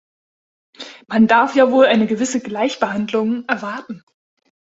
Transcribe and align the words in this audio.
Man 1.05 1.27
darf 1.27 1.53
ja 1.55 1.69
wohl 1.71 1.85
eine 1.85 2.07
gewisse 2.07 2.39
Gleichbehandlung 2.39 3.47
erwarten. 3.47 4.03